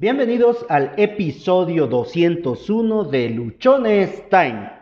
[0.00, 4.72] Bienvenidos al episodio 201 de Luchones Time.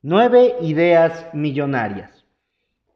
[0.00, 2.24] Nueve ideas millonarias.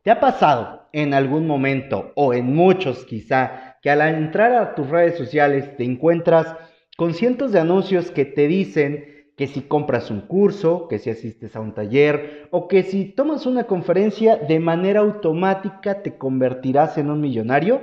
[0.01, 4.89] ¿Te ha pasado en algún momento, o en muchos quizá, que al entrar a tus
[4.89, 6.57] redes sociales te encuentras
[6.97, 11.55] con cientos de anuncios que te dicen que si compras un curso, que si asistes
[11.55, 17.11] a un taller o que si tomas una conferencia de manera automática te convertirás en
[17.11, 17.83] un millonario?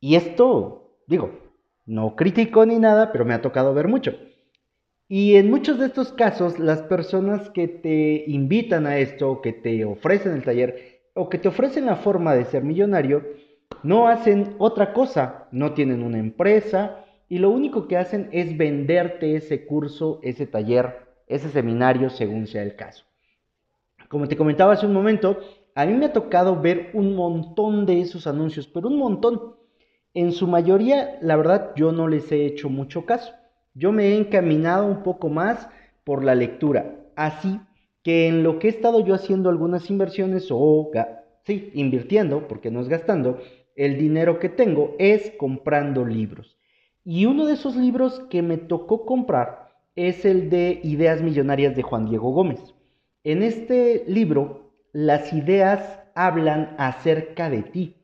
[0.00, 1.45] Y esto, digo,
[1.86, 4.12] no critico ni nada, pero me ha tocado ver mucho.
[5.08, 9.84] Y en muchos de estos casos, las personas que te invitan a esto, que te
[9.84, 13.24] ofrecen el taller, o que te ofrecen la forma de ser millonario,
[13.82, 19.36] no hacen otra cosa, no tienen una empresa y lo único que hacen es venderte
[19.36, 23.04] ese curso, ese taller, ese seminario, según sea el caso.
[24.08, 25.38] Como te comentaba hace un momento,
[25.74, 29.56] a mí me ha tocado ver un montón de esos anuncios, pero un montón.
[30.16, 33.34] En su mayoría, la verdad, yo no les he hecho mucho caso.
[33.74, 35.68] Yo me he encaminado un poco más
[36.04, 36.96] por la lectura.
[37.16, 37.60] Así
[38.02, 40.90] que en lo que he estado yo haciendo algunas inversiones o,
[41.44, 43.40] sí, invirtiendo, porque no es gastando,
[43.74, 46.56] el dinero que tengo es comprando libros.
[47.04, 51.82] Y uno de esos libros que me tocó comprar es el de Ideas Millonarias de
[51.82, 52.74] Juan Diego Gómez.
[53.22, 57.95] En este libro, las ideas hablan acerca de ti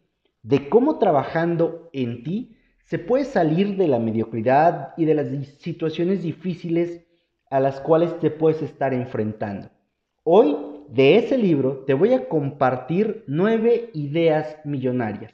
[0.43, 6.23] de cómo trabajando en ti se puede salir de la mediocridad y de las situaciones
[6.23, 7.07] difíciles
[7.49, 9.71] a las cuales te puedes estar enfrentando.
[10.25, 10.57] Hoy,
[10.89, 15.33] de ese libro, te voy a compartir nueve ideas millonarias.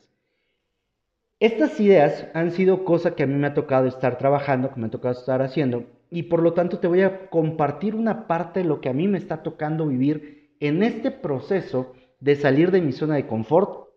[1.40, 4.88] Estas ideas han sido cosas que a mí me ha tocado estar trabajando, que me
[4.88, 8.66] ha tocado estar haciendo, y por lo tanto te voy a compartir una parte de
[8.66, 12.92] lo que a mí me está tocando vivir en este proceso de salir de mi
[12.92, 13.87] zona de confort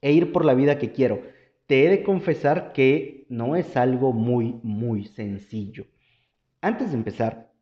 [0.00, 1.22] e ir por la vida que quiero.
[1.66, 5.86] Te he de confesar que no es algo muy, muy sencillo.
[6.60, 7.52] Antes de empezar,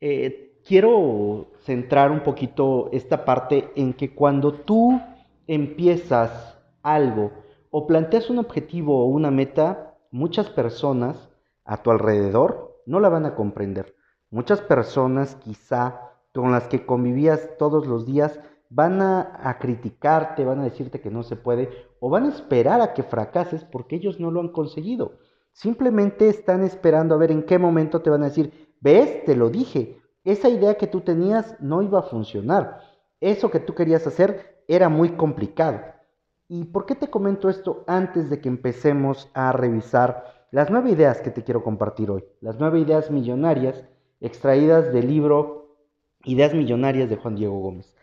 [0.00, 5.00] eh, quiero centrar un poquito esta parte en que cuando tú
[5.46, 7.32] empiezas algo
[7.70, 11.30] o planteas un objetivo o una meta, muchas personas
[11.64, 13.94] a tu alrededor no la van a comprender.
[14.30, 16.00] Muchas personas quizá
[16.32, 18.40] con las que convivías todos los días
[18.74, 21.70] van a, criticarte, van a decirte que no se puede
[22.00, 25.12] o van a esperar a que fracases porque ellos no lo han conseguido.
[25.52, 29.48] Simplemente están esperando a ver en qué momento te van a decir, ves, te lo
[29.48, 32.80] dije, esa idea que tú tenías no iba a funcionar,
[33.20, 35.80] eso que tú querías hacer era muy complicado.
[36.48, 41.20] ¿Y por qué te comento esto antes de que empecemos a revisar las nueve ideas
[41.20, 42.24] que te quiero compartir hoy?
[42.40, 43.84] Las nueve ideas millonarias
[44.20, 45.76] extraídas del libro
[46.24, 47.93] Ideas Millonarias de Juan Diego Gómez.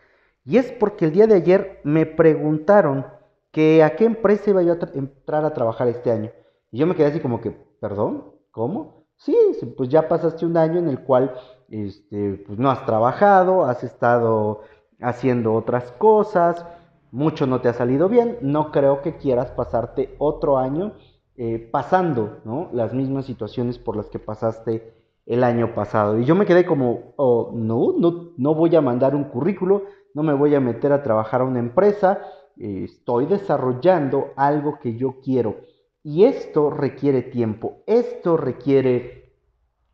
[0.44, 3.06] Y es porque el día de ayer me preguntaron
[3.50, 6.30] que a qué empresa iba yo a entrar a trabajar este año.
[6.70, 9.04] Y yo me quedé así como que, perdón, ¿cómo?
[9.16, 9.36] Sí,
[9.76, 11.34] pues ya pasaste un año en el cual
[11.68, 14.62] este, pues no has trabajado, has estado
[15.00, 16.66] haciendo otras cosas,
[17.12, 20.94] mucho no te ha salido bien, no creo que quieras pasarte otro año
[21.36, 22.68] eh, pasando ¿no?
[22.72, 26.18] las mismas situaciones por las que pasaste el año pasado.
[26.18, 29.84] Y yo me quedé como, oh, no, no, no voy a mandar un currículo,
[30.14, 32.22] no me voy a meter a trabajar a una empresa,
[32.56, 35.56] estoy desarrollando algo que yo quiero.
[36.02, 39.32] Y esto requiere tiempo, esto requiere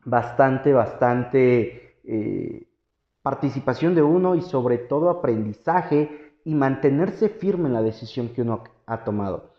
[0.05, 2.67] bastante, bastante eh,
[3.23, 8.65] participación de uno y sobre todo aprendizaje y mantenerse firme en la decisión que uno
[8.87, 9.51] ha tomado.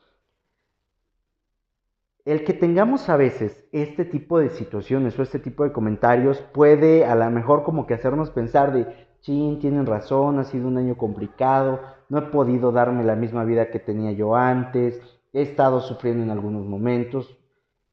[2.29, 7.03] El que tengamos a veces este tipo de situaciones o este tipo de comentarios puede
[7.03, 8.85] a lo mejor como que hacernos pensar de,
[9.21, 13.71] sí, tienen razón, ha sido un año complicado, no he podido darme la misma vida
[13.71, 15.01] que tenía yo antes,
[15.33, 17.35] he estado sufriendo en algunos momentos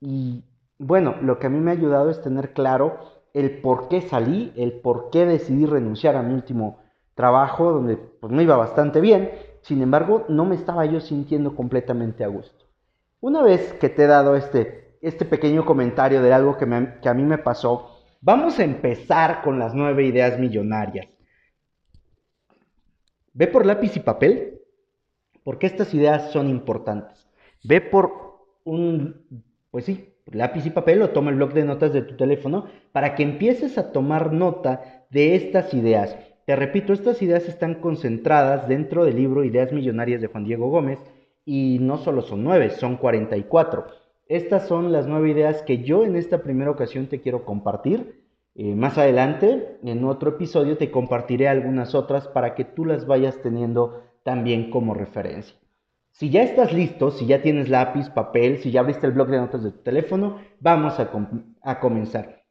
[0.03, 0.45] y
[0.79, 2.99] bueno, lo que a mí me ha ayudado es tener claro
[3.33, 6.81] el por qué salí, el por qué decidí renunciar a mi último
[7.15, 9.31] trabajo donde pues me iba bastante bien,
[9.63, 12.66] sin embargo no me estaba yo sintiendo completamente a gusto.
[13.27, 16.65] Una vez que te he dado este, este pequeño comentario de algo que,
[17.03, 21.09] que a mí me pasó, vamos a empezar con las nueve ideas millonarias.
[23.33, 24.61] Ve por lápiz y papel,
[25.43, 27.29] porque estas ideas son importantes.
[27.65, 28.13] Ve por
[28.63, 29.27] un,
[29.73, 33.17] pues sí, lápiz y papel o toma el blog de notas de tu teléfono para
[33.17, 36.17] que empieces a tomar nota de estas ideas.
[36.45, 41.01] Te repito, estas ideas están concentradas dentro del libro Ideas Millonarias de Juan Diego Gómez
[41.47, 43.87] y no solo son nueve, son 44.
[44.29, 48.27] Estas son las nueve ideas que yo en esta primera ocasión te quiero compartir
[48.59, 53.43] eh, más adelante, en otro episodio, te compartiré algunas otras para que tú las vayas
[53.43, 55.55] teniendo también como referencia.
[56.13, 59.37] Si ya estás listo, si ya tienes lápiz, papel, si ya abriste el blog de
[59.37, 61.11] notas de tu teléfono, vamos a,
[61.61, 62.45] a comenzar.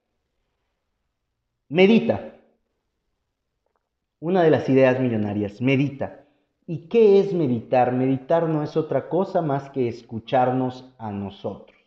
[1.69, 2.35] Medita.
[4.19, 6.24] Una de las ideas millonarias, medita.
[6.67, 7.91] ¿Y qué es meditar?
[7.91, 11.77] Meditar no es otra cosa más que escucharnos a nosotros.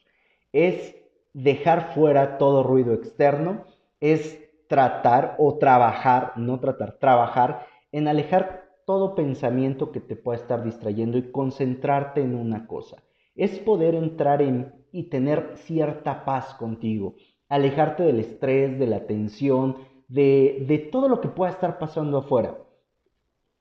[0.52, 0.94] Es
[1.32, 3.64] dejar fuera todo ruido externo,
[3.98, 4.38] es
[4.68, 11.18] tratar o trabajar, no tratar, trabajar en alejar todo pensamiento que te pueda estar distrayendo
[11.18, 13.02] y concentrarte en una cosa.
[13.34, 17.16] Es poder entrar en y tener cierta paz contigo,
[17.48, 22.56] alejarte del estrés, de la tensión, de, de todo lo que pueda estar pasando afuera.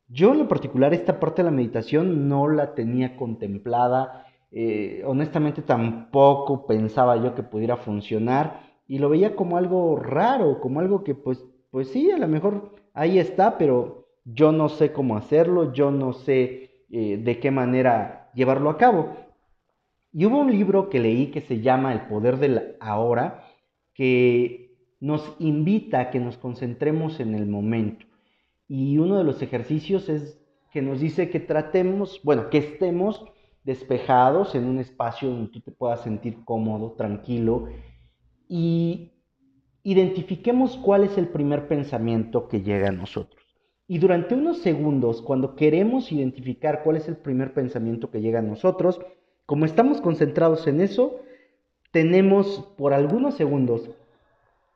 [0.09, 5.61] Yo en lo particular esta parte de la meditación no la tenía contemplada, eh, honestamente
[5.61, 11.13] tampoco pensaba yo que pudiera funcionar y lo veía como algo raro, como algo que
[11.13, 15.91] pues, pues sí, a lo mejor ahí está, pero yo no sé cómo hacerlo, yo
[15.91, 19.15] no sé eh, de qué manera llevarlo a cabo.
[20.13, 23.43] Y hubo un libro que leí que se llama El Poder del Ahora,
[23.93, 28.06] que nos invita a que nos concentremos en el momento.
[28.67, 30.39] Y uno de los ejercicios es
[30.71, 33.23] que nos dice que tratemos, bueno, que estemos
[33.63, 37.67] despejados en un espacio donde tú te puedas sentir cómodo, tranquilo
[38.47, 39.11] y
[39.83, 43.43] identifiquemos cuál es el primer pensamiento que llega a nosotros.
[43.87, 48.43] Y durante unos segundos, cuando queremos identificar cuál es el primer pensamiento que llega a
[48.43, 48.99] nosotros,
[49.45, 51.21] como estamos concentrados en eso,
[51.91, 53.89] tenemos por algunos segundos,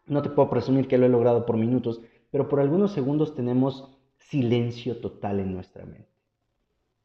[0.05, 3.89] no te puedo presumir que lo he logrado por minutos, pero por algunos segundos tenemos
[4.17, 6.09] silencio total en nuestra mente.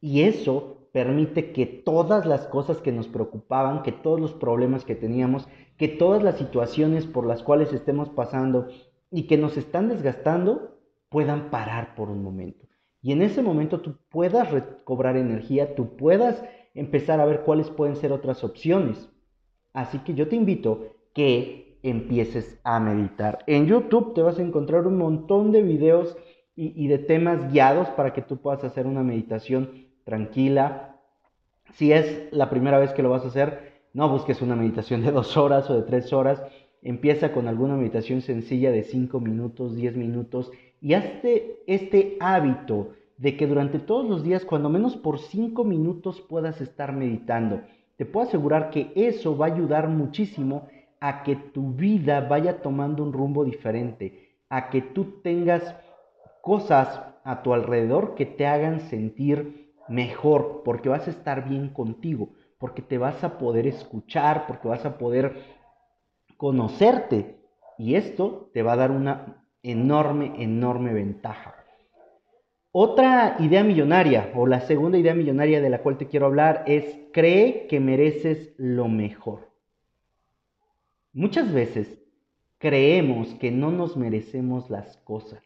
[0.00, 4.94] Y eso permite que todas las cosas que nos preocupaban, que todos los problemas que
[4.94, 5.46] teníamos,
[5.76, 8.68] que todas las situaciones por las cuales estemos pasando
[9.10, 10.78] y que nos están desgastando,
[11.08, 12.66] puedan parar por un momento.
[13.02, 16.42] Y en ese momento tú puedas recobrar energía, tú puedas
[16.74, 19.08] empezar a ver cuáles pueden ser otras opciones.
[19.72, 23.38] Así que yo te invito que empieces a meditar.
[23.46, 26.16] En YouTube te vas a encontrar un montón de videos
[26.58, 30.96] y, de temas guiados para que tú puedas hacer una meditación tranquila.
[31.74, 35.12] Si es la primera vez que lo vas a hacer, no busques una meditación de
[35.12, 36.42] dos horas o de tres horas.
[36.82, 40.50] Empieza con alguna meditación sencilla de cinco minutos, diez minutos
[40.80, 46.20] y hazte este hábito de que durante todos los días, cuando menos por cinco minutos
[46.20, 47.60] puedas estar meditando.
[47.96, 50.68] Te puedo asegurar que eso va a ayudar muchísimo
[51.06, 55.76] a que tu vida vaya tomando un rumbo diferente, a que tú tengas
[56.42, 62.30] cosas a tu alrededor que te hagan sentir mejor, porque vas a estar bien contigo,
[62.58, 65.36] porque te vas a poder escuchar, porque vas a poder
[66.36, 67.36] conocerte.
[67.78, 71.54] Y esto te va a dar una enorme, enorme ventaja.
[72.72, 76.98] Otra idea millonaria, o la segunda idea millonaria de la cual te quiero hablar, es
[77.12, 79.55] cree que mereces lo mejor.
[81.16, 81.98] Muchas veces
[82.58, 85.42] creemos que no nos merecemos las cosas.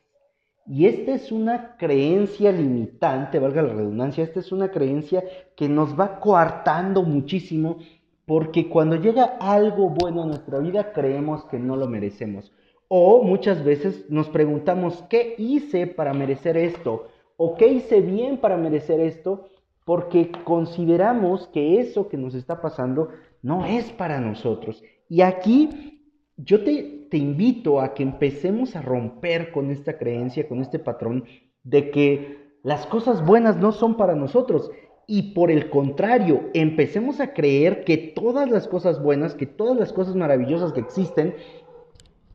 [0.66, 5.22] Y esta es una creencia limitante, valga la redundancia, esta es una creencia
[5.54, 7.78] que nos va coartando muchísimo
[8.26, 12.52] porque cuando llega algo bueno a nuestra vida creemos que no lo merecemos.
[12.88, 17.06] O muchas veces nos preguntamos, ¿qué hice para merecer esto?
[17.36, 19.46] ¿O qué hice bien para merecer esto?
[19.84, 26.00] Porque consideramos que eso que nos está pasando no es para nosotros y aquí
[26.36, 31.24] yo te, te invito a que empecemos a romper con esta creencia, con este patrón
[31.64, 34.70] de que las cosas buenas no son para nosotros.
[35.08, 39.92] Y por el contrario, empecemos a creer que todas las cosas buenas, que todas las
[39.92, 41.34] cosas maravillosas que existen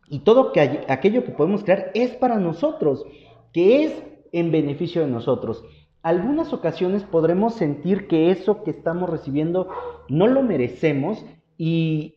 [0.09, 3.05] y todo que aquello que podemos crear es para nosotros,
[3.53, 5.63] que es en beneficio de nosotros.
[6.01, 9.69] Algunas ocasiones podremos sentir que eso que estamos recibiendo
[10.09, 11.25] no lo merecemos
[11.57, 12.14] y,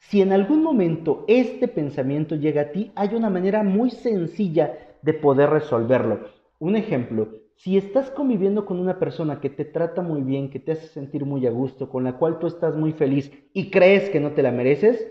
[0.00, 5.12] si en algún momento este pensamiento llega a ti, hay una manera muy sencilla de
[5.14, 6.20] poder resolverlo.
[6.58, 10.72] Un ejemplo, si estás conviviendo con una persona que te trata muy bien, que te
[10.72, 14.20] hace sentir muy a gusto, con la cual tú estás muy feliz y crees que
[14.20, 15.06] no te la mereces,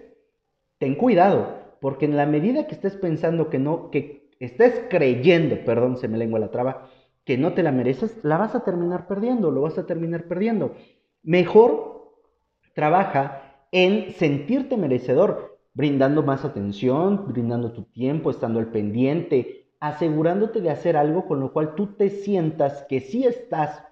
[0.79, 5.98] ten cuidado, porque en la medida que estés pensando que no, que estés creyendo, perdón,
[5.98, 6.89] se me lengua la traba,
[7.25, 10.74] que no te la mereces, la vas a terminar perdiendo, lo vas a terminar perdiendo.
[11.22, 12.15] Mejor
[12.74, 20.69] trabaja en sentirte merecedor, brindando más atención, brindando tu tiempo, estando al pendiente, asegurándote de
[20.69, 23.83] hacer algo con lo cual tú te sientas que sí estás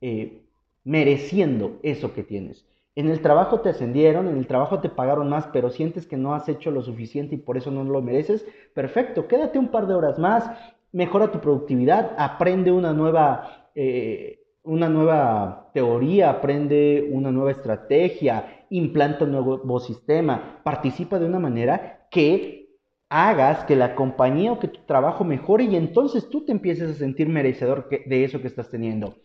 [0.00, 0.42] eh,
[0.84, 2.66] mereciendo eso que tienes.
[2.94, 6.34] En el trabajo te ascendieron, en el trabajo te pagaron más, pero sientes que no
[6.34, 8.44] has hecho lo suficiente y por eso no lo mereces.
[8.74, 10.50] Perfecto, quédate un par de horas más,
[10.92, 19.24] mejora tu productividad, aprende una nueva, eh, una nueva teoría, aprende una nueva estrategia, implanta
[19.24, 22.62] un nuevo sistema, participa de una manera que
[23.08, 26.94] hagas que la compañía o que tu trabajo mejore y entonces tú te empieces a
[26.94, 29.16] sentir merecedor de eso que estás teniendo.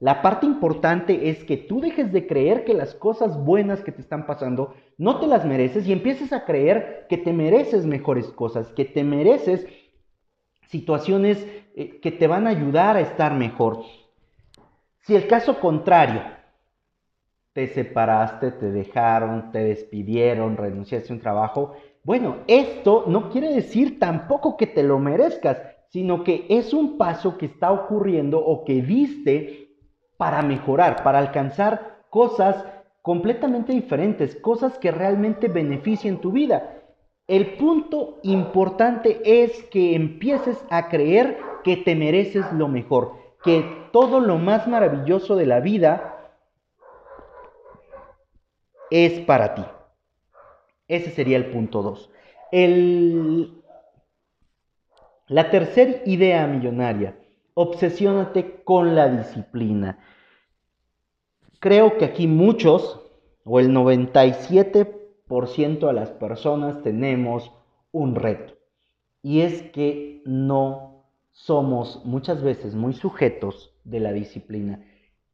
[0.00, 4.00] La parte importante es que tú dejes de creer que las cosas buenas que te
[4.00, 8.68] están pasando no te las mereces y empieces a creer que te mereces mejores cosas,
[8.72, 9.66] que te mereces
[10.68, 13.82] situaciones eh, que te van a ayudar a estar mejor.
[15.00, 16.22] Si el caso contrario,
[17.52, 21.74] te separaste, te dejaron, te despidieron, renunciaste a un trabajo,
[22.04, 27.36] bueno, esto no quiere decir tampoco que te lo merezcas, sino que es un paso
[27.36, 29.76] que está ocurriendo o que viste
[30.16, 32.64] para mejorar, para alcanzar cosas
[33.02, 36.82] completamente diferentes, cosas que realmente beneficien tu vida.
[37.26, 43.14] El punto importante es que empieces a creer que te mereces lo mejor,
[43.48, 46.28] que todo lo más maravilloso de la vida
[48.90, 49.64] es para ti.
[50.86, 52.10] Ese sería el punto 2.
[55.28, 57.18] La tercera idea millonaria,
[57.54, 59.98] obsesiónate con la disciplina.
[61.58, 63.00] Creo que aquí muchos,
[63.44, 67.50] o el 97% de las personas tenemos
[67.92, 68.52] un reto.
[69.22, 70.87] Y es que no
[71.38, 74.80] somos muchas veces muy sujetos de la disciplina.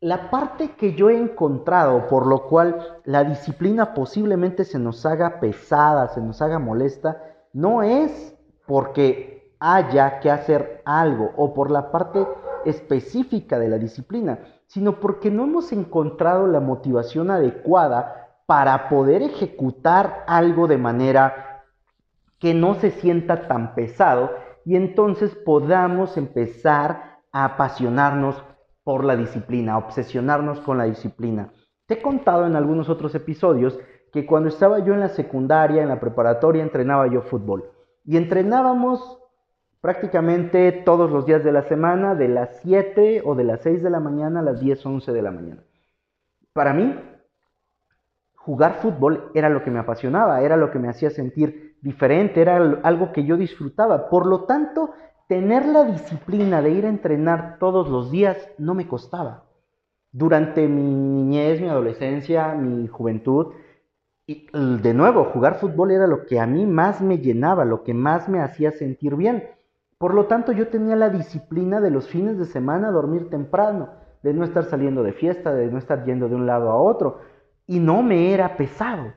[0.01, 5.41] La parte que yo he encontrado por lo cual la disciplina posiblemente se nos haga
[5.41, 7.23] pesada, se nos haga molesta,
[7.55, 12.27] no es porque haya que hacer algo o por la parte
[12.67, 20.23] específica de la disciplina, sino porque no hemos encontrado la motivación adecuada para poder ejecutar
[20.27, 21.65] algo de manera
[22.39, 28.43] que no se sienta tan pesado y entonces podamos empezar a apasionarnos
[28.83, 31.53] por la disciplina, obsesionarnos con la disciplina.
[31.87, 33.79] Te he contado en algunos otros episodios
[34.13, 37.65] que cuando estaba yo en la secundaria, en la preparatoria, entrenaba yo fútbol.
[38.05, 39.19] Y entrenábamos
[39.81, 43.91] prácticamente todos los días de la semana, de las 7 o de las 6 de
[43.91, 45.63] la mañana a las 10 o 11 de la mañana.
[46.53, 46.99] Para mí,
[48.37, 52.57] jugar fútbol era lo que me apasionaba, era lo que me hacía sentir diferente, era
[52.83, 54.09] algo que yo disfrutaba.
[54.09, 54.93] Por lo tanto,
[55.29, 59.45] tener la disciplina de ir a entrenar todos los días no me costaba.
[60.11, 63.53] Durante mi niñez, mi adolescencia, mi juventud,
[64.27, 67.93] y de nuevo, jugar fútbol era lo que a mí más me llenaba, lo que
[67.93, 69.45] más me hacía sentir bien.
[69.99, 73.91] Por lo tanto, yo tenía la disciplina de los fines de semana dormir temprano,
[74.23, 77.21] de no estar saliendo de fiesta, de no estar yendo de un lado a otro,
[77.67, 79.13] y no me era pesado.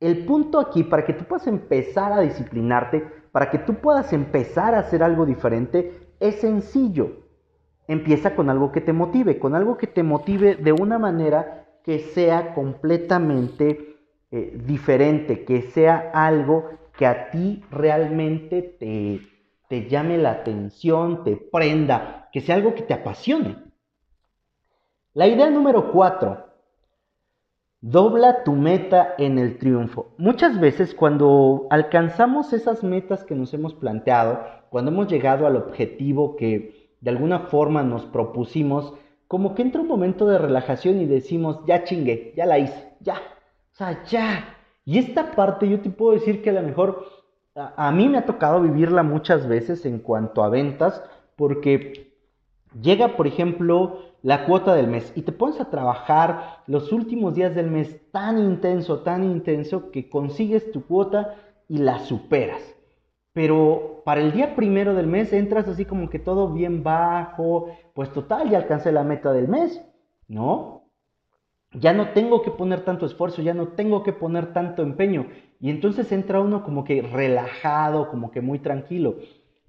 [0.00, 3.00] El punto aquí, para que tú puedas empezar a disciplinarte,
[3.32, 7.24] para que tú puedas empezar a hacer algo diferente, es sencillo.
[7.88, 11.98] Empieza con algo que te motive, con algo que te motive de una manera que
[11.98, 13.96] sea completamente
[14.30, 19.20] eh, diferente, que sea algo que a ti realmente te,
[19.68, 23.56] te llame la atención, te prenda, que sea algo que te apasione.
[25.14, 26.47] La idea número cuatro
[27.80, 30.12] Dobla tu meta en el triunfo.
[30.18, 36.34] Muchas veces cuando alcanzamos esas metas que nos hemos planteado, cuando hemos llegado al objetivo
[36.34, 38.94] que de alguna forma nos propusimos,
[39.28, 43.14] como que entra un momento de relajación y decimos, ya chingue, ya la hice, ya,
[43.14, 44.56] o sea, ya.
[44.84, 47.04] Y esta parte yo te puedo decir que a lo mejor
[47.54, 51.00] a, a mí me ha tocado vivirla muchas veces en cuanto a ventas,
[51.36, 52.07] porque
[52.80, 57.54] llega, por ejemplo, la cuota del mes y te pones a trabajar los últimos días
[57.54, 61.36] del mes tan intenso, tan intenso que consigues tu cuota
[61.68, 62.62] y la superas.
[63.32, 68.12] Pero para el día primero del mes entras así como que todo bien bajo, pues
[68.12, 69.80] total, ya alcancé la meta del mes,
[70.26, 70.82] ¿no?
[71.72, 75.26] Ya no tengo que poner tanto esfuerzo, ya no tengo que poner tanto empeño.
[75.60, 79.16] Y entonces entra uno como que relajado, como que muy tranquilo.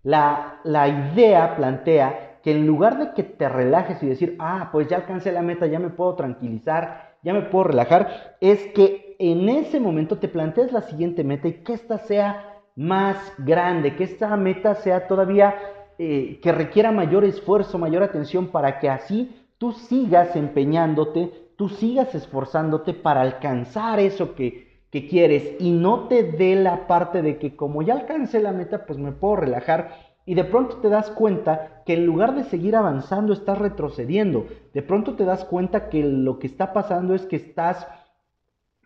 [0.01, 4.88] La, la idea plantea que en lugar de que te relajes y decir, ah, pues
[4.88, 9.50] ya alcancé la meta, ya me puedo tranquilizar, ya me puedo relajar, es que en
[9.50, 14.36] ese momento te plantees la siguiente meta y que esta sea más grande, que esta
[14.36, 15.56] meta sea todavía
[16.00, 22.15] eh, que requiera mayor esfuerzo, mayor atención para que así tú sigas empeñándote, tú sigas
[22.15, 27.56] esforzándote para alcanzar eso que, que quieres y no te dé la parte de que
[27.56, 31.81] como ya alcancé la meta, pues me puedo relajar y de pronto te das cuenta
[31.88, 34.45] que en lugar de seguir avanzando estás retrocediendo.
[34.75, 37.88] De pronto te das cuenta que lo que está pasando es que estás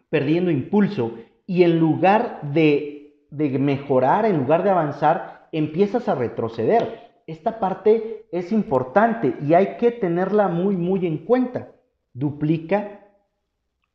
[0.10, 1.12] perdiendo impulso
[1.46, 7.12] y en lugar de, de mejorar, en lugar de avanzar, empiezas a retroceder.
[7.28, 11.72] esta parte es importante y hay que tenerla muy, muy en cuenta.
[12.14, 13.02] Duplica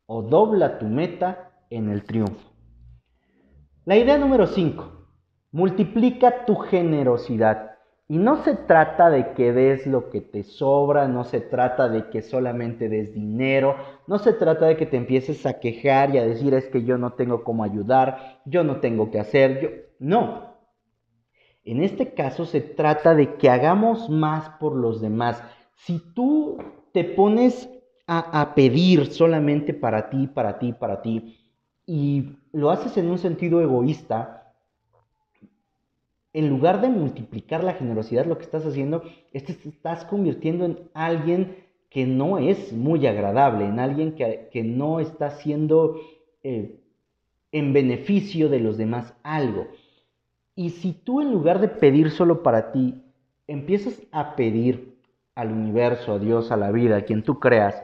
[0.04, 2.52] o dobla tu meta en el triunfo.
[3.86, 4.97] La idea número 5.
[5.50, 7.78] Multiplica tu generosidad.
[8.10, 12.08] Y no se trata de que des lo que te sobra, no se trata de
[12.08, 13.76] que solamente des dinero,
[14.06, 16.96] no se trata de que te empieces a quejar y a decir es que yo
[16.96, 20.54] no tengo cómo ayudar, yo no tengo que hacer, yo no.
[21.64, 25.42] En este caso se trata de que hagamos más por los demás.
[25.74, 26.56] Si tú
[26.94, 27.68] te pones
[28.06, 31.36] a, a pedir solamente para ti, para ti, para ti,
[31.84, 34.47] y lo haces en un sentido egoísta,
[36.32, 40.64] en lugar de multiplicar la generosidad, lo que estás haciendo es que te estás convirtiendo
[40.64, 41.56] en alguien
[41.90, 46.00] que no es muy agradable, en alguien que, no está haciendo
[46.42, 46.80] eh,
[47.50, 49.68] en beneficio de los demás algo.
[50.54, 53.02] Y si tú en lugar de pedir solo para ti,
[53.46, 54.98] empiezas a pedir
[55.34, 57.82] al universo, a Dios, a la vida, a quien tú creas,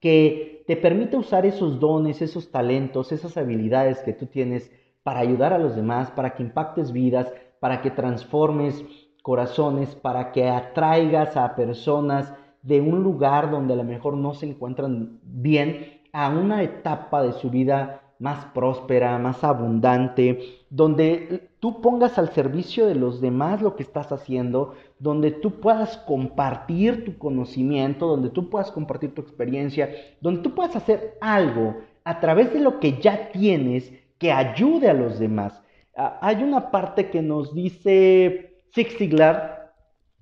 [0.00, 5.52] que te permita usar esos dones, esos talentos, esas habilidades que tú tienes para ayudar
[5.52, 8.84] a los demás, para que impactes vidas, para que transformes
[9.22, 14.46] corazones, para que atraigas a personas de un lugar donde a lo mejor no se
[14.46, 22.18] encuentran bien a una etapa de su vida más próspera, más abundante, donde tú pongas
[22.18, 28.06] al servicio de los demás lo que estás haciendo, donde tú puedas compartir tu conocimiento,
[28.06, 29.90] donde tú puedas compartir tu experiencia,
[30.20, 33.90] donde tú puedas hacer algo a través de lo que ya tienes
[34.20, 35.60] que ayude a los demás.
[35.96, 39.72] Ah, hay una parte que nos dice Zig Ziglar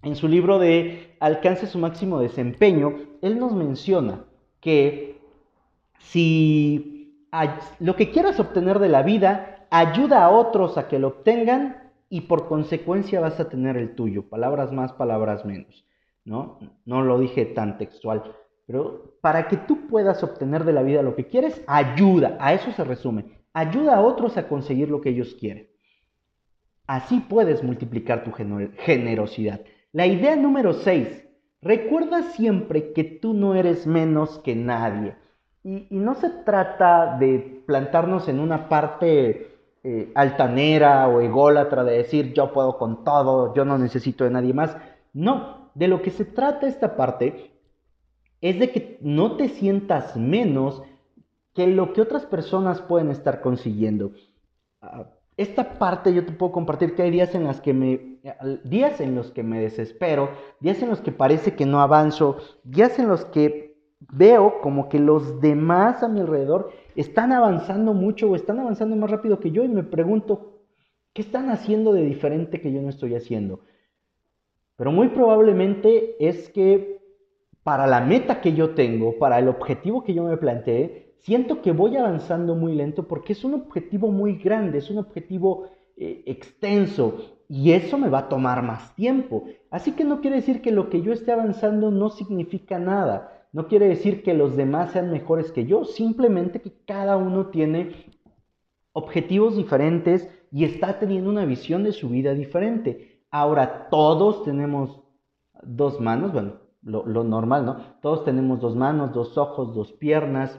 [0.02, 2.94] en su libro de Alcance su máximo desempeño.
[3.20, 4.24] Él nos menciona
[4.60, 5.20] que
[5.98, 7.26] si
[7.80, 12.22] lo que quieras obtener de la vida ayuda a otros a que lo obtengan y
[12.22, 14.28] por consecuencia vas a tener el tuyo.
[14.28, 15.84] Palabras más, palabras menos.
[16.24, 16.60] ¿no?
[16.84, 18.22] No lo dije tan textual.
[18.64, 22.36] Pero para que tú puedas obtener de la vida lo que quieres, ayuda.
[22.38, 25.68] A eso se resume ayuda a otros a conseguir lo que ellos quieren.
[26.86, 29.60] Así puedes multiplicar tu generosidad.
[29.92, 31.26] La idea número 6.
[31.60, 35.16] Recuerda siempre que tú no eres menos que nadie.
[35.64, 42.32] Y, no se trata de plantarnos en una parte eh, altanera o ególatra de decir
[42.32, 44.76] yo puedo con todo, yo no necesito de nadie más.
[45.12, 47.50] No, de lo que se trata esta parte
[48.40, 50.82] es de que no te sientas menos
[51.58, 54.12] que lo que otras personas pueden estar consiguiendo.
[54.80, 58.20] Ah, esta parte yo te puedo compartir que hay días en las que me
[58.62, 62.96] días en los que me desespero, días en los que parece que no avanzo, días
[63.00, 68.36] en los que veo como que los demás a mi alrededor están avanzando mucho o
[68.36, 70.60] están avanzando más rápido que yo y me pregunto,
[71.12, 73.62] ¿qué están haciendo de diferente que yo no estoy haciendo?
[74.76, 77.00] Pero muy probablemente es que
[77.64, 81.72] para la meta que yo tengo, para el objetivo que yo me planteé, siento que
[81.72, 87.38] voy avanzando muy lento porque es un objetivo muy grande, es un objetivo eh, extenso
[87.48, 89.44] y eso me va a tomar más tiempo.
[89.70, 93.66] Así que no quiere decir que lo que yo esté avanzando no significa nada, no
[93.66, 97.92] quiere decir que los demás sean mejores que yo, simplemente que cada uno tiene
[98.92, 103.22] objetivos diferentes y está teniendo una visión de su vida diferente.
[103.30, 105.00] Ahora, todos tenemos
[105.62, 107.76] dos manos, bueno, lo, lo normal, ¿no?
[108.02, 110.58] Todos tenemos dos manos, dos ojos, dos piernas,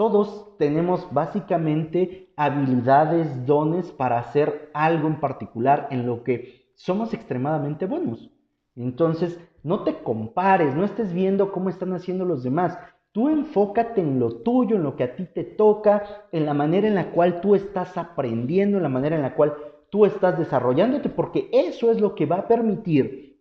[0.00, 7.84] todos tenemos básicamente habilidades, dones para hacer algo en particular en lo que somos extremadamente
[7.84, 8.30] buenos.
[8.76, 12.78] Entonces, no te compares, no estés viendo cómo están haciendo los demás.
[13.12, 16.88] Tú enfócate en lo tuyo, en lo que a ti te toca, en la manera
[16.88, 19.54] en la cual tú estás aprendiendo, en la manera en la cual
[19.90, 23.38] tú estás desarrollándote, porque eso es lo que va a permitir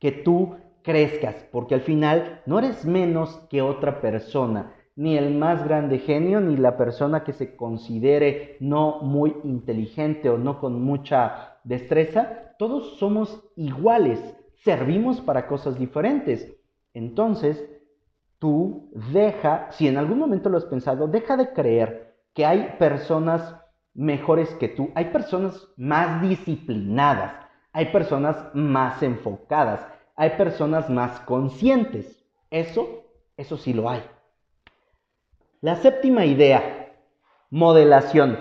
[0.00, 5.62] que tú crezcas, porque al final no eres menos que otra persona ni el más
[5.62, 11.58] grande genio, ni la persona que se considere no muy inteligente o no con mucha
[11.64, 14.18] destreza, todos somos iguales,
[14.64, 16.50] servimos para cosas diferentes.
[16.94, 17.62] Entonces,
[18.38, 23.54] tú deja, si en algún momento lo has pensado, deja de creer que hay personas
[23.92, 27.34] mejores que tú, hay personas más disciplinadas,
[27.72, 32.24] hay personas más enfocadas, hay personas más conscientes.
[32.50, 33.04] Eso,
[33.36, 34.02] eso sí lo hay.
[35.62, 36.92] La séptima idea,
[37.48, 38.36] modelación.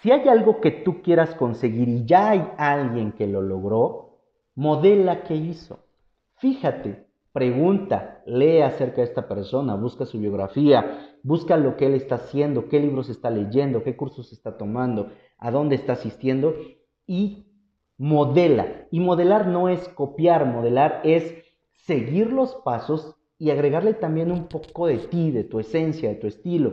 [0.00, 4.20] Si hay algo que tú quieras conseguir y ya hay alguien que lo logró,
[4.54, 5.80] modela qué hizo.
[6.36, 12.16] Fíjate, pregunta, lee acerca de esta persona, busca su biografía, busca lo que él está
[12.16, 16.54] haciendo, qué libros está leyendo, qué cursos está tomando, a dónde está asistiendo
[17.04, 17.48] y
[17.98, 18.86] modela.
[18.92, 21.34] Y modelar no es copiar, modelar es
[21.72, 26.26] seguir los pasos y agregarle también un poco de ti, de tu esencia, de tu
[26.26, 26.72] estilo.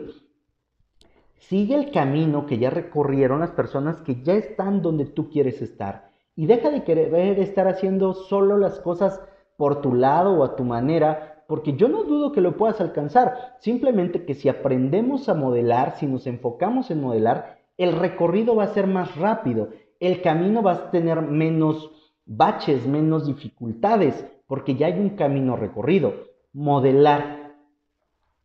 [1.36, 6.08] Sigue el camino que ya recorrieron las personas que ya están donde tú quieres estar.
[6.34, 9.20] Y deja de querer estar haciendo solo las cosas
[9.58, 13.54] por tu lado o a tu manera, porque yo no dudo que lo puedas alcanzar.
[13.58, 18.72] Simplemente que si aprendemos a modelar, si nos enfocamos en modelar, el recorrido va a
[18.72, 19.68] ser más rápido,
[20.00, 21.90] el camino va a tener menos
[22.24, 26.31] baches, menos dificultades, porque ya hay un camino recorrido.
[26.52, 27.54] Modelar,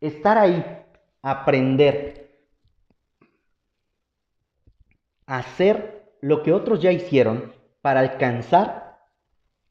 [0.00, 0.64] estar ahí,
[1.22, 2.30] aprender,
[5.26, 8.98] hacer lo que otros ya hicieron para alcanzar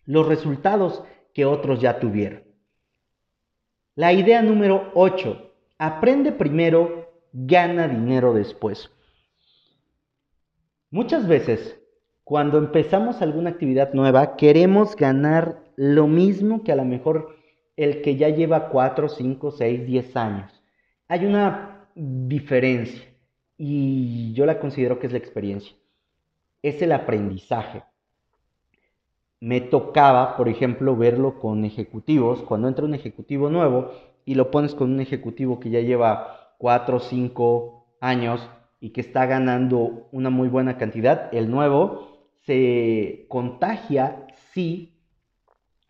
[0.06, 2.44] los resultados que otros ya tuvieron.
[3.96, 5.52] La idea número 8.
[5.80, 8.90] Aprende primero, gana dinero después.
[10.90, 11.80] Muchas veces,
[12.24, 17.36] cuando empezamos alguna actividad nueva, queremos ganar lo mismo que a lo mejor
[17.78, 20.64] el que ya lleva 4, 5, 6, 10 años.
[21.08, 23.06] Hay una diferencia
[23.58, 25.74] y yo la considero que es la experiencia.
[26.62, 27.84] Es el aprendizaje
[29.40, 33.92] me tocaba, por ejemplo, verlo con ejecutivos, cuando entra un ejecutivo nuevo
[34.26, 39.02] y lo pones con un ejecutivo que ya lleva 4 o 5 años y que
[39.02, 44.97] está ganando una muy buena cantidad, el nuevo se contagia, sí,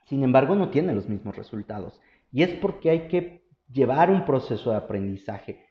[0.08, 2.00] sin embargo no tiene los mismos resultados.
[2.32, 5.66] Y es porque hay que llevar un proceso de aprendizaje.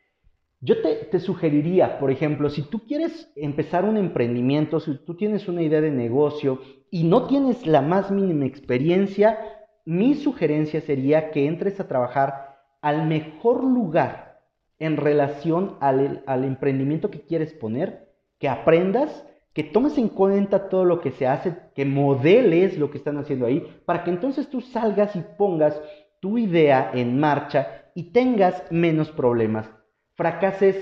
[0.60, 5.62] Yo te, sugeriría, por ejemplo, si tú quieres empezar un emprendimiento, si tú tienes una
[5.62, 9.38] idea de negocio y no tienes la más mínima experiencia,
[9.84, 14.40] mi sugerencia sería que entres a trabajar al mejor lugar
[14.78, 21.00] en relación al, emprendimiento que quieres poner, que aprendas, que tomes en cuenta todo lo
[21.00, 25.16] que se hace, que modeles lo que están haciendo ahí, para que entonces tú salgas
[25.16, 25.80] y pongas
[26.20, 29.66] tu idea en marcha y tengas menos problemas
[30.14, 30.76] fracases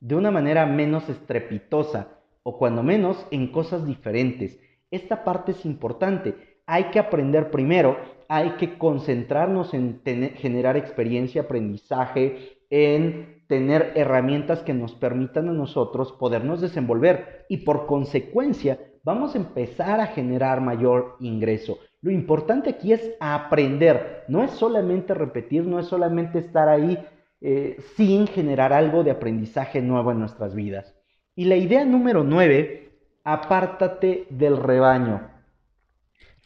[0.00, 2.08] de una manera menos estrepitosa
[2.42, 4.58] o cuando menos en cosas diferentes.
[4.90, 6.58] Esta parte es importante.
[6.66, 10.00] Hay que aprender primero, hay que concentrarnos en
[10.34, 17.86] generar experiencia, aprendizaje, en tener herramientas que nos permitan a nosotros podernos desenvolver y por
[17.86, 21.78] consecuencia vamos a empezar a generar mayor ingreso.
[22.02, 26.98] Lo importante aquí es aprender, no es solamente repetir, no es solamente estar ahí
[27.40, 30.94] eh, sin generar algo de aprendizaje nuevo en nuestras vidas.
[31.34, 32.90] Y la idea número nueve,
[33.24, 35.30] apártate del rebaño.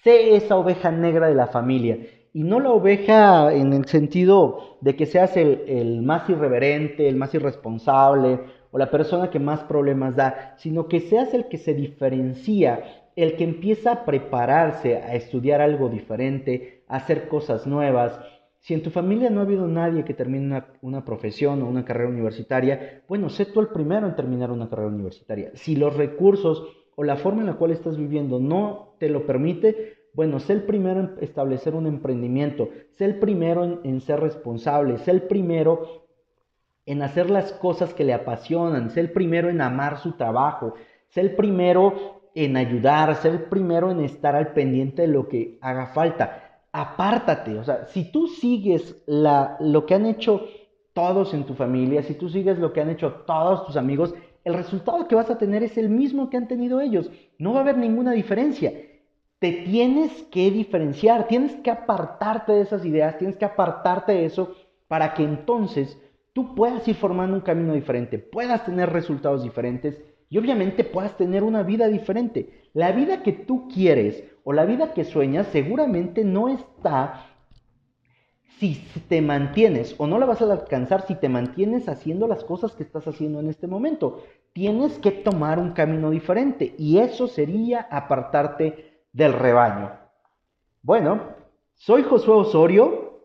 [0.05, 1.99] Sé esa oveja negra de la familia.
[2.33, 7.17] Y no la oveja en el sentido de que seas el, el más irreverente, el
[7.17, 8.41] más irresponsable
[8.71, 12.83] o la persona que más problemas da, sino que seas el que se diferencia
[13.17, 18.19] el que empieza a prepararse, a estudiar algo diferente, a hacer cosas nuevas.
[18.61, 22.09] Si en tu familia no ha habido nadie que termine una, profesión o una carrera
[22.09, 25.51] universitaria, bueno, sé tú el primero en terminar una carrera universitaria.
[25.55, 26.65] Si los recursos
[26.95, 30.63] o la forma en la cual estás viviendo no te lo permite, bueno, sé el
[30.65, 36.07] primero en establecer un emprendimiento, sé el primero en, ser responsable, sé el primero
[36.85, 40.75] en hacer las cosas que le apasionan, sé el primero en amar su trabajo,
[41.09, 45.59] sé el primero en ayudar, ser el primero en estar al pendiente de lo que
[45.63, 46.61] haga falta.
[46.73, 50.47] Apártate, o sea, si tú sigues lo que han hecho
[50.93, 54.55] todos en tu familia, si tú sigues lo que han hecho todos tus amigos, el
[54.55, 57.11] resultado que vas a tener es el mismo que han tenido ellos.
[57.39, 58.73] No va a haber ninguna diferencia.
[59.43, 64.55] Te tienes que diferenciar, tienes que apartarte de esas ideas, tienes que apartarte de eso
[64.87, 65.99] para que entonces
[66.33, 70.01] tú puedas ir formando un camino diferente, puedas tener resultados diferentes
[70.31, 72.69] y obviamente puedas tener una vida diferente.
[72.73, 77.27] La vida que tú quieres o la vida que sueñas seguramente no está
[78.61, 82.77] si te mantienes o no la vas a alcanzar si te mantienes haciendo las cosas
[82.77, 84.23] que estás haciendo en este momento.
[84.53, 89.93] Tienes que tomar un camino diferente y eso sería apartarte del rebaño.
[90.83, 91.21] Bueno,
[91.75, 93.21] soy Josué Osorio.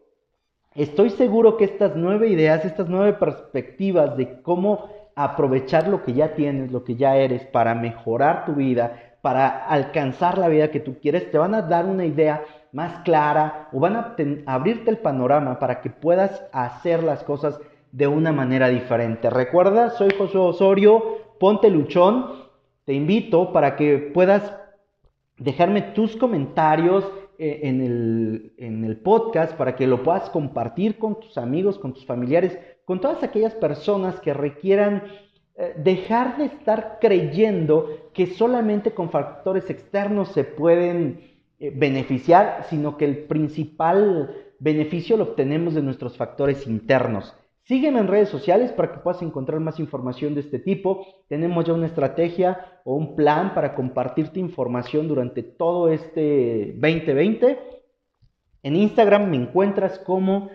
[0.75, 6.35] Estoy seguro que estas nueve ideas, estas nueve perspectivas de cómo aprovechar lo que ya
[6.35, 10.99] tienes, lo que ya eres, para mejorar tu vida, para alcanzar la vida que tú
[11.01, 15.57] quieres, te van a dar una idea más clara o van a abrirte el panorama
[15.57, 17.59] para que puedas hacer las cosas
[17.91, 19.31] de una manera diferente.
[19.31, 22.27] Recuerda, soy José Osorio, ponte luchón,
[22.85, 24.53] te invito para que puedas
[25.37, 27.05] dejarme tus comentarios
[27.39, 31.93] eh, en, el, en el podcast, para que lo puedas compartir con tus amigos, con
[31.93, 35.03] tus familiares, con todas aquellas personas que requieran
[35.55, 42.97] eh, dejar de estar creyendo que solamente con factores externos se pueden eh, beneficiar, sino
[42.97, 47.35] que el principal beneficio lo obtenemos de nuestros factores internos.
[47.67, 51.05] Sígueme en redes sociales para que puedas encontrar más información de este tipo.
[51.27, 57.59] Tenemos ya una estrategia o un plan para compartirte información durante todo este 2020.
[58.63, 60.49] En Instagram me encuentras como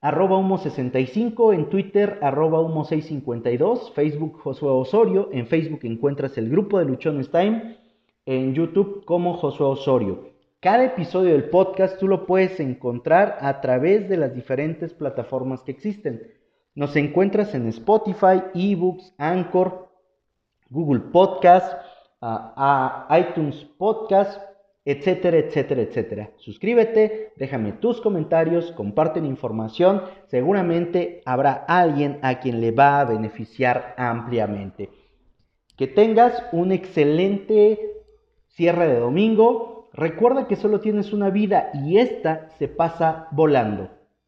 [0.00, 6.86] arroba humo65, en Twitter arroba humo652, Facebook Josué Osorio, en Facebook encuentras el grupo de
[6.86, 7.78] Luchones Time,
[8.26, 10.31] en YouTube como Josué Osorio.
[10.62, 15.72] Cada episodio del podcast tú lo puedes encontrar a través de las diferentes plataformas que
[15.72, 16.22] existen.
[16.76, 19.88] Nos encuentras en Spotify, eBooks, Anchor,
[20.70, 21.82] Google Podcast,
[23.10, 24.40] iTunes Podcast,
[24.84, 26.30] etcétera, etcétera, etcétera.
[26.36, 33.04] Suscríbete, déjame tus comentarios, comparte la información, seguramente habrá alguien a quien le va a
[33.04, 34.90] beneficiar ampliamente.
[35.76, 37.80] Que tengas un excelente
[38.46, 39.72] cierre de domingo.
[39.94, 43.90] Recuerda que solo tienes una vida y esta se pasa volando.